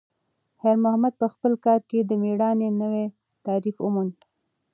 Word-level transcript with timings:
خیر 0.59 0.77
محمد 0.83 1.13
په 1.21 1.27
خپل 1.33 1.53
کار 1.65 1.81
کې 1.89 1.99
د 2.03 2.11
میړانې 2.23 2.69
نوی 2.81 3.05
تعریف 3.45 3.75
وموند. 3.81 4.17